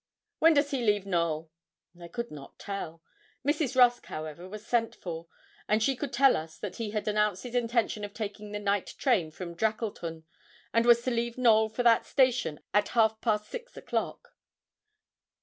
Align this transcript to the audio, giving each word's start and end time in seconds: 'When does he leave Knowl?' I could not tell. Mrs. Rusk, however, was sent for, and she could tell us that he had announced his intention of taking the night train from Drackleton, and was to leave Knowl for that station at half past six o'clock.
'When 0.39 0.55
does 0.55 0.71
he 0.71 0.81
leave 0.83 1.05
Knowl?' 1.05 1.51
I 2.01 2.07
could 2.07 2.31
not 2.31 2.57
tell. 2.57 3.03
Mrs. 3.45 3.75
Rusk, 3.75 4.07
however, 4.07 4.49
was 4.49 4.65
sent 4.65 4.95
for, 4.95 5.27
and 5.67 5.83
she 5.83 5.95
could 5.95 6.11
tell 6.11 6.35
us 6.35 6.57
that 6.57 6.77
he 6.77 6.89
had 6.89 7.07
announced 7.07 7.43
his 7.43 7.53
intention 7.53 8.03
of 8.03 8.11
taking 8.11 8.51
the 8.51 8.57
night 8.57 8.95
train 8.97 9.29
from 9.29 9.53
Drackleton, 9.55 10.23
and 10.73 10.87
was 10.87 11.03
to 11.03 11.11
leave 11.11 11.37
Knowl 11.37 11.69
for 11.69 11.83
that 11.83 12.07
station 12.07 12.61
at 12.73 12.87
half 12.97 13.21
past 13.21 13.47
six 13.51 13.77
o'clock. 13.77 14.33